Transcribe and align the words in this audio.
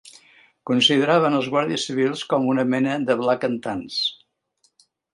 Consideraven 0.69 1.37
els 1.41 1.51
guàrdies 1.57 1.85
civils 1.91 2.25
com 2.33 2.49
una 2.57 2.67
mena 2.73 2.99
de 3.11 3.19
Black 3.23 3.49
and 3.53 3.63
Tans 3.71 4.03